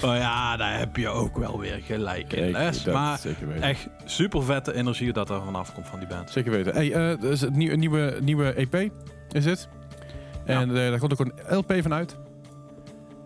[0.02, 2.56] Oh ja, daar heb je ook wel weer gelijk in.
[2.92, 3.20] Maar
[3.60, 6.30] echt super vette energie dat er vanaf komt van die band.
[6.30, 6.74] Zeker weten.
[6.74, 8.90] Hey, dat is het nieuwe, nieuwe, nieuwe EP
[9.32, 9.68] is het.
[10.44, 12.16] En eh, daar komt ook een LP van uit.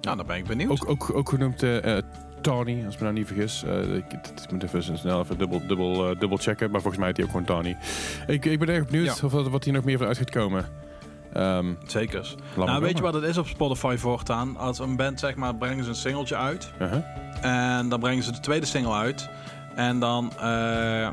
[0.01, 0.71] Nou, dan ben ik benieuwd.
[0.71, 1.99] Ook, ook, ook genoemd eh,
[2.47, 3.65] Tawny, als ik me nou niet vergis.
[3.65, 6.71] Eh, ik, ik moet even snel even dubbel, dubbel, eh, dubbel checken.
[6.71, 7.77] Maar volgens mij heet hij ook gewoon Tawny.
[8.27, 9.27] Ik, ik ben erg benieuwd Ja.
[9.27, 10.65] of wat, wat hier nog meer van uit gaat komen.
[11.87, 12.35] Zekers.
[12.39, 14.57] laat maar Nou, weet je wat het is op Spotify voortaan?
[14.57, 16.73] Als een band, zeg maar, brengen ze een singeltje uit.
[16.83, 17.05] Uh-huh.
[17.41, 19.29] En dan brengen ze de tweede single uit.
[19.75, 21.09] En dan eh,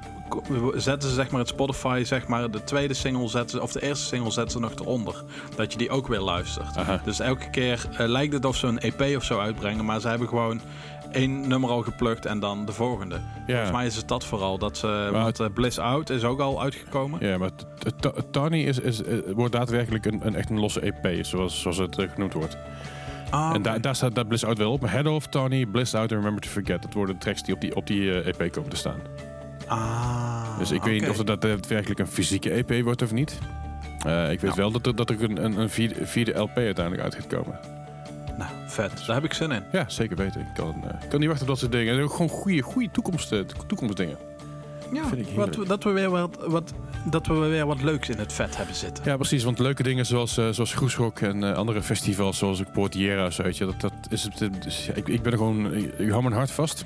[0.75, 3.81] zetten ze zeg maar het Spotify, zeg maar, de tweede single zetten ze, of de
[3.83, 5.23] eerste single zetten ze nog eronder.
[5.55, 6.77] Dat je die ook weer luistert.
[6.77, 7.01] Aha.
[7.05, 10.07] Dus elke keer eh, lijkt het of ze een EP of zo uitbrengen, maar ze
[10.07, 10.61] hebben gewoon
[11.11, 13.19] één nummer al geplukt en dan de volgende.
[13.47, 14.57] Volgens mij is het dat vooral.
[14.57, 17.27] Dat ze, want eh, Bliss Out is ook al uitgekomen.
[17.27, 20.59] Ja, maar t- t- t- Tawny is, is, eh, wordt daadwerkelijk een, een echt een
[20.59, 22.57] losse EP, zoals, zoals het genoemd wordt.
[23.29, 24.81] Ah, En daar, daar staat daar Bliss Out wel op.
[24.87, 26.81] Head Off, Tony, Bliss Out en Remember to Forget.
[26.81, 28.99] Dat worden de tracks die op die, op die EP komen te staan.
[29.67, 33.39] Ah, Dus ik weet niet of het daadwerkelijk een fysieke EP wordt of niet.
[34.05, 34.55] Eh, ik weet Nou.
[34.55, 37.59] wel dat er, dat er een, een, een vierde, vierde LP uiteindelijk uit gaat komen.
[38.37, 39.03] Nou, vet.
[39.05, 39.63] Daar heb ik zin in.
[39.71, 40.41] Ja, zeker weten.
[40.41, 41.93] Ik kan, eh, kan niet wachten op dat soort dingen.
[41.97, 44.17] En ook gewoon goede, goede toekomst, eh, toekomstdingen.
[44.93, 46.73] Ja, Vind ik heel wat, dat, we weer wat, wat,
[47.05, 49.03] dat we weer wat leuks in het vet hebben zitten.
[49.05, 49.43] Ja, precies.
[49.43, 53.65] Want leuke dingen zoals, eh zoals Groesrock en andere festivals zoals Portiera, zo weet je,
[53.65, 54.41] dat, dat is het.
[54.97, 56.85] ik, ik ben er gewoon, ik, ik hou mijn hart vast.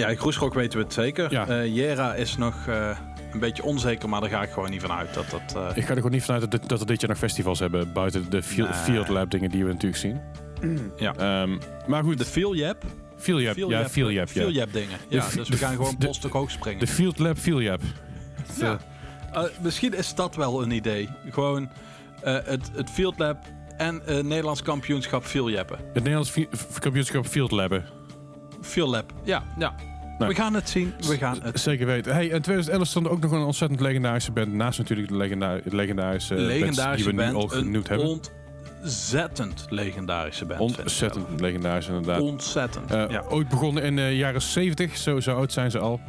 [0.00, 1.30] Ja, Groesrock weten we het zeker.
[1.32, 1.46] Ja.
[1.46, 2.98] Eh, Jera is nog eh,
[3.32, 5.14] een beetje onzeker, maar daar ga ik gewoon niet van uit.
[5.14, 7.18] Dat, dat, eh, Ik ga er gewoon niet vanuit dat, dat we dit jaar nog
[7.18, 8.78] festivals hebben, buiten de field, Nee.
[8.78, 10.20] field lab dingen die we natuurlijk zien.
[10.96, 11.14] Ja.
[11.16, 12.84] Ehm, maar goed, de Feel Jap.
[13.16, 14.44] field lab, ja, field lab, ja.
[14.46, 14.98] Jap dingen.
[15.08, 16.80] Ja, dus we gaan gewoon polstok hoog springen.
[16.80, 17.80] De field lab, field lab.
[18.46, 18.78] Het, Ja.
[19.62, 21.08] misschien is dat wel een idee.
[21.30, 21.68] Gewoon
[22.22, 23.36] het, het Field Lab
[23.76, 25.78] en eh Nederlands kampioenschap Feel Jappen.
[25.78, 26.32] het Nederlands
[26.78, 27.84] kampioenschap field labben.
[28.60, 29.74] Feel Lab, ja, ja.
[30.20, 30.32] Nou.
[30.32, 32.12] We gaan het zien, we gaan het Zeker weten.
[32.14, 34.52] Hey, in 2011 stond er ook nog een ontzettend legendarische band.
[34.52, 38.20] Naast natuurlijk de legenda- legendarische, legendarische die we nu al genoemd Een hebben.
[38.82, 40.60] ontzettend legendarische band.
[40.60, 42.20] Ontzettend legendarisch inderdaad.
[42.20, 43.24] Ontzettend, Eh, ja.
[43.28, 46.00] Ooit begonnen in de jaren 70, zo, zo oud zijn ze al.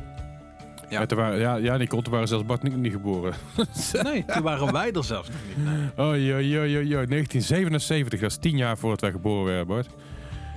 [0.89, 1.05] Ja.
[1.05, 3.34] Toen waren, ja, toen waren zelfs Bart niet, niet geboren.
[4.03, 5.66] Nee, toen waren wij er zelfs nog niet.
[5.66, 6.07] Nee.
[6.07, 7.05] Oh, jo, jo, jo, jo.
[7.05, 9.88] 1977, dat is tien jaar voordat wij geboren werden, Bart.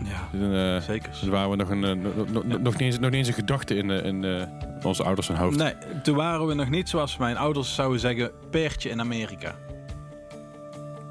[0.05, 1.11] Ja, Toen, eh, zeker.
[1.21, 3.91] toen waren we nog, een, eh, nog, niet eens, nog niet eens een gedachte in,
[3.91, 4.49] eh, in
[4.83, 5.57] onze ouders hun hoofd.
[5.57, 9.55] Nee, toen waren we nog niet zoals mijn ouders zouden zeggen, peertje in Amerika.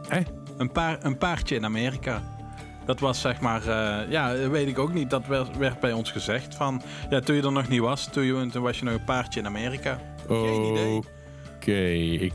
[0.07, 0.21] Hè?
[0.57, 2.21] Een, paar, een paardje in Amerika.
[2.85, 5.09] Dat was zeg maar, eh, ja, weet ik ook niet.
[5.09, 8.23] Dat werd, werd bij ons gezegd van, ja, toen je er nog niet was, toen,
[8.23, 9.99] je, toen was je nog een paardje in Amerika.
[10.27, 11.01] Geen idee.
[11.63, 11.87] Oké,
[12.19, 12.33] ik,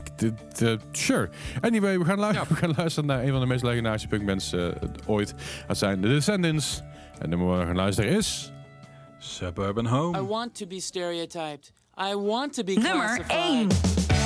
[0.59, 1.29] eh, sure.
[1.61, 2.43] Anyway, we gaan, lu- Ja.
[2.49, 4.67] we gaan luisteren naar een van de meest legendarische punkbands eh,
[5.05, 5.33] ooit.
[5.67, 6.81] Dat zijn The Descendants.
[7.13, 8.51] En de nummer waar we gaan luisteren is...
[9.19, 10.17] Suburban Home.
[10.17, 11.73] I want to be stereotyped.
[12.11, 13.71] I want to be Nummer classified.
[14.07, 14.18] 1.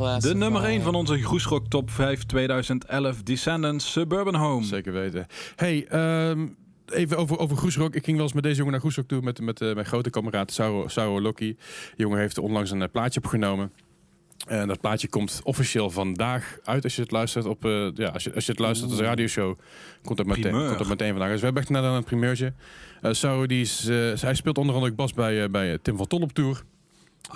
[0.00, 4.64] De nummer 1 van onze Groesrock Top 5 2011 Descendants Suburban Home.
[4.64, 5.26] Zeker weten.
[5.56, 6.46] Hey, ehm,
[6.92, 7.94] even over, over Groesrock.
[7.94, 10.10] Ik ging wel eens met deze jongen naar Groesrock toe met, met eh, mijn grote
[10.10, 11.56] kameraad Sauro, Sauro Lokkie.
[11.96, 13.72] De jongen heeft onlangs een eh, plaatje opgenomen.
[14.46, 18.24] En dat plaatje komt officieel vandaag uit als je het luistert op eh, ja als
[18.24, 19.58] je, als je het luistert als radioshow
[20.02, 20.66] komt dat meteen Primeur.
[20.66, 21.30] komt dat meteen vandaag.
[21.30, 22.52] Dus we hebben echt net een primeurtje.
[23.00, 26.06] Eh Sauro die is eh, hij speelt onder andere ook bas bij bij Tim van
[26.06, 26.62] Tol op tour.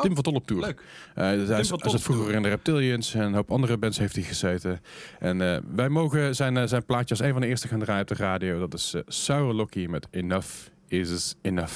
[0.00, 0.62] Tim van Tol op tour.
[0.62, 0.82] Leuk.
[1.14, 4.14] Eh, dus hij, hij zat vroeger in de Reptilians en een hoop andere bands heeft
[4.14, 4.80] hij gezeten.
[5.18, 8.02] En eh, wij mogen zijn, eh, zijn plaatje als een van de eerste gaan draaien
[8.02, 8.58] op de radio.
[8.58, 10.48] Dat is uh, Sour Locky met Enough
[10.88, 11.72] is Enough.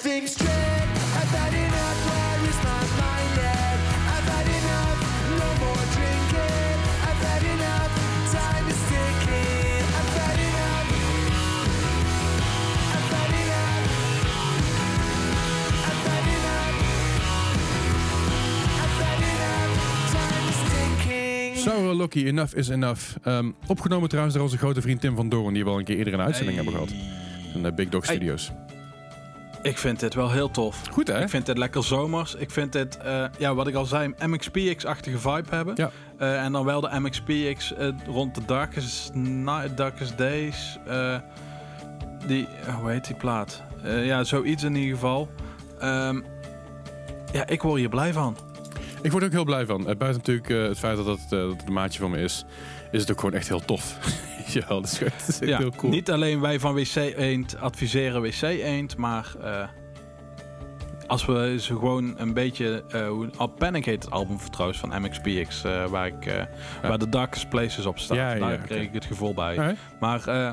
[0.00, 0.48] Think straight.
[1.20, 3.78] I've had enough, where is my mind at?
[4.14, 4.98] I've had enough,
[5.40, 6.78] no more drinking.
[7.08, 7.92] I've had enough,
[8.32, 9.84] time is ticking.
[10.00, 10.88] I've had enough.
[12.96, 13.84] I've had enough.
[15.90, 16.76] I've had enough.
[18.84, 19.72] I've had enough,
[20.16, 21.56] time is ticking.
[21.56, 23.02] Sour Lucky, Enough is Enough.
[23.24, 25.96] Ehm, opgenomen trouwens door onze grote vriend Tim van Doorn, die we al een keer
[25.96, 26.92] eerder een uitzending hebben gehad.
[27.52, 28.18] Van de Big Dog Hey.
[29.62, 30.82] Ik vind dit wel heel tof.
[30.90, 31.22] Goed hè?
[31.22, 32.34] Ik vind dit lekker zomers.
[32.34, 35.74] Ik vind dit, eh, ja, wat ik al zei, MXPX-achtige vibe hebben.
[35.76, 35.90] Ja.
[36.18, 40.78] Eh, en dan wel de MXPX eh, rond de Darkest, Night, Darkest Days.
[42.26, 42.46] die,
[42.80, 43.62] hoe heet die plaat?
[43.84, 45.28] Ja, zoiets in ieder geval.
[45.78, 46.20] Ehm,
[47.32, 48.36] ja, ik word hier blij van.
[49.02, 49.82] Ik word er ook heel blij van.
[49.84, 52.44] Buiten natuurlijk het feit dat het, dat het een maatje van me is,
[52.90, 53.96] is het ook gewoon echt heel tof.
[54.60, 55.92] ja, dat is echt, dat is echt Ja, heel cool.
[55.92, 59.68] Niet alleen wij van WC Eend adviseren WC Eend, maar eh,
[61.06, 62.84] als we ze gewoon een beetje...
[62.90, 66.42] eh hoe Al Panic heet het album trouwens van MXPX, eh, waar, ik, eh,
[66.82, 68.16] waar de Darkest Places op staat.
[68.16, 69.76] Ja, Daar kreeg ik het gevoel bij.
[70.00, 70.52] Maar eh,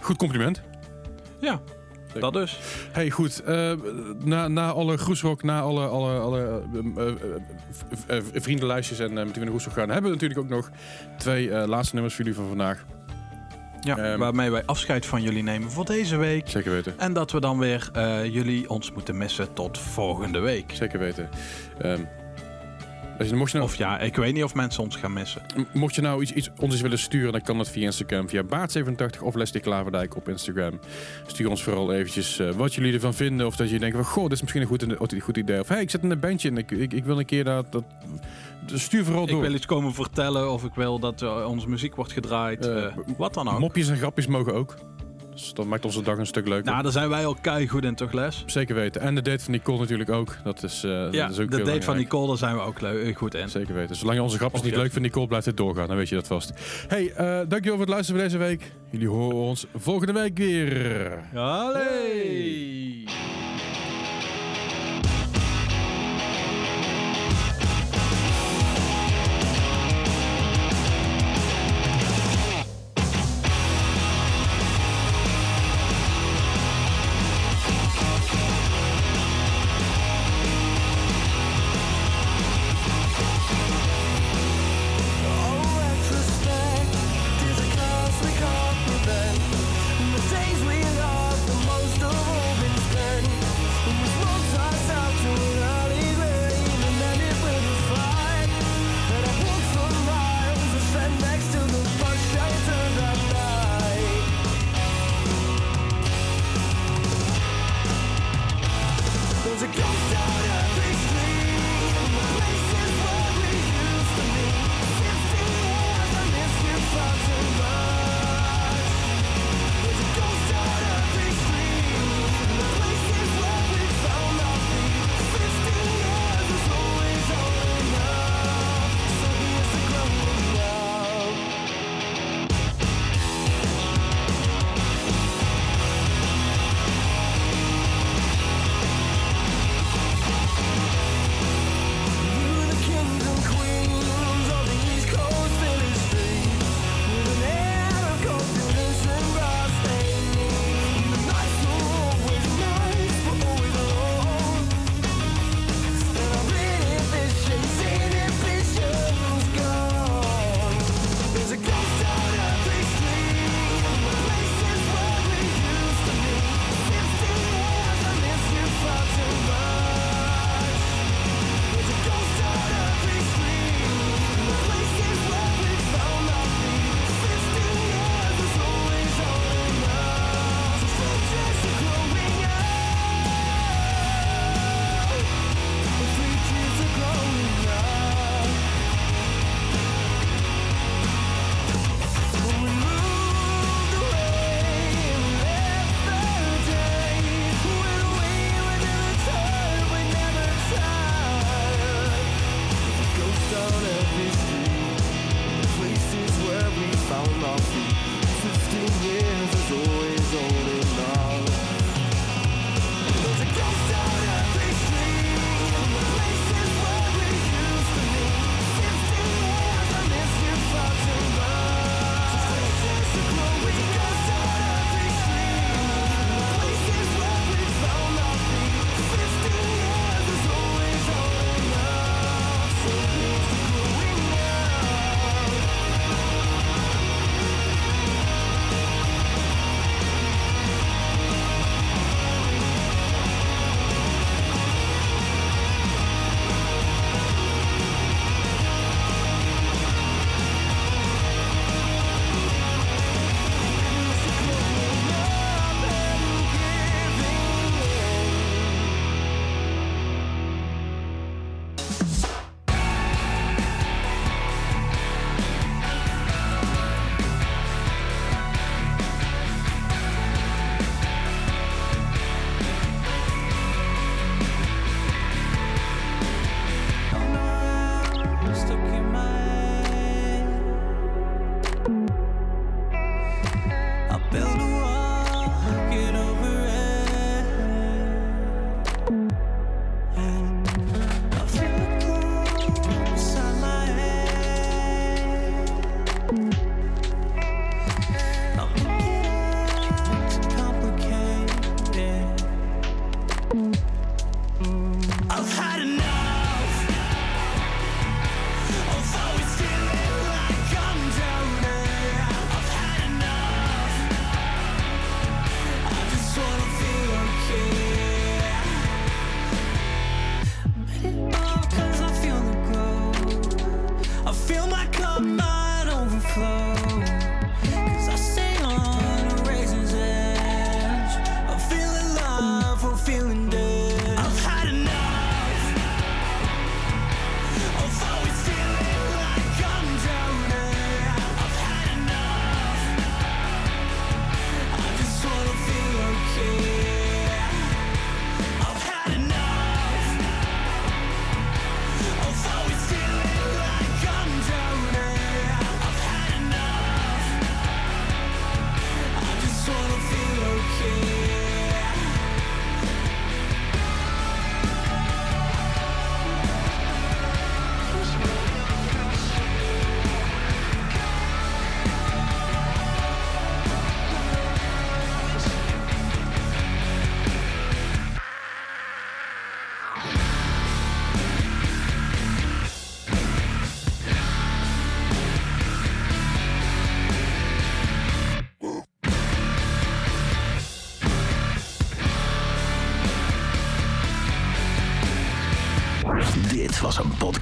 [0.00, 0.62] Goed compliment.
[1.40, 1.60] ja,
[2.20, 2.58] dat dus.
[2.92, 3.42] Hey, goed.
[3.42, 3.72] eh,
[4.24, 7.14] na, na alle groesrock, na alle, alle, alle eh, eh,
[8.06, 10.48] eh, eh, vriendenlijstjes en eh, met wie we naar groesrock gaan, hebben we natuurlijk ook
[10.48, 10.70] nog
[11.18, 12.84] twee eh, laatste nummers voor jullie van vandaag.
[13.84, 14.18] Ja, Ehm.
[14.18, 16.48] waarmee wij afscheid van jullie nemen voor deze week.
[16.48, 16.94] Zeker weten.
[16.98, 20.70] En dat we dan weer eh, jullie ons moeten missen tot volgende week.
[20.74, 21.28] Zeker weten.
[21.78, 22.00] Ehm,
[23.32, 25.42] mocht, je nou, Of ja, ik weet niet of mensen ons gaan missen.
[25.72, 28.28] mocht je nou iets, iets, ons iets willen sturen, dan kan dat via Instagram.
[28.28, 30.80] Via Baart87 of Leslie Klaverdijk op Instagram.
[31.26, 33.46] Stuur ons vooral eventjes eh, wat jullie ervan vinden.
[33.46, 35.60] Of dat je denkt van, goh, dit is misschien een goed, een goed idee.
[35.60, 37.72] Of hey, ik zit in een bandje en ik, ik, ik wil een keer dat...
[37.72, 37.84] dat
[38.66, 39.40] stuur vooral Ik door.
[39.40, 42.66] wil iets komen vertellen of ik wil dat eh, onze muziek wordt gedraaid.
[42.66, 43.58] Eh, wat dan ook.
[43.58, 44.74] Mopjes en grapjes mogen ook.
[45.32, 46.70] Dus dat maakt onze dag een stuk leuker.
[46.70, 47.36] Nou, daar zijn wij al
[47.68, 48.42] goed in, toch Les?
[48.46, 49.00] Zeker weten.
[49.00, 50.36] En de date van Nicole natuurlijk ook.
[50.44, 51.96] Dat is, eh, Ja, dat is ook de heel date van.
[51.96, 53.48] Nicole, daar zijn we ook eh, goed in.
[53.48, 53.96] Zeker weten.
[53.96, 55.88] Zolang je onze grapjes niet leuk vindt, Nicole, blijft het doorgaan.
[55.88, 56.52] Dan weet je dat vast.
[56.88, 58.72] Hey, eh, dankjewel voor het luisteren voor deze week.
[58.90, 61.18] Jullie horen ons volgende week weer.
[61.34, 63.04] Allee!